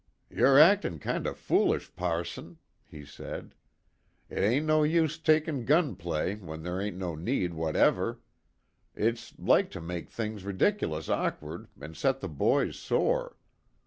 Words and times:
"You're 0.31 0.57
actin' 0.57 0.97
kind 0.97 1.27
o' 1.27 1.33
foolish, 1.35 1.95
passon," 1.95 2.57
he 2.87 3.05
said. 3.05 3.53
"It 4.31 4.39
ain't 4.39 4.65
no 4.65 4.81
use 4.81 5.19
talkin' 5.19 5.63
gun 5.63 5.95
play 5.95 6.37
when 6.37 6.63
ther' 6.63 6.81
ain't 6.81 6.97
no 6.97 7.13
need 7.13 7.53
whatever. 7.53 8.19
It's 8.95 9.37
like 9.37 9.69
to 9.69 9.79
make 9.79 10.09
things 10.09 10.43
ridic'lous 10.43 11.07
awkward, 11.07 11.67
an' 11.79 11.93
set 11.93 12.19
the 12.19 12.29
boys 12.29 12.79
sore. 12.79 13.37